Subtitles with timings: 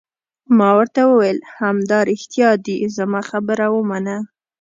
[0.57, 4.17] ما ورته وویل: همدارښتیا دي، زما خبره ومنه.